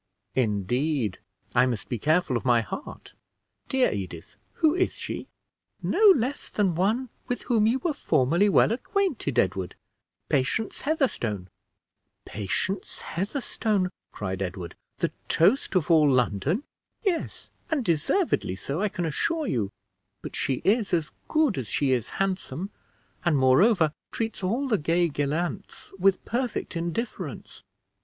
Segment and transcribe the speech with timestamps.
[0.33, 1.19] "Indeed!
[1.53, 3.13] I must be careful of my heart.
[3.69, 5.27] Dear Edith, who is she?"
[5.83, 9.75] "No less than one with whom you were formerly well acquainted, Edward
[10.27, 11.49] Patience Heatherstone."
[12.25, 16.63] "Patience Heatherstone," cried Edward, "the toast of all London!"
[17.03, 19.69] "Yes; and deservedly so, I can assure you;
[20.23, 22.71] but she is as good as she is handsome,
[23.23, 27.61] and, moreover, treats all the gay gallants with perfect indifference.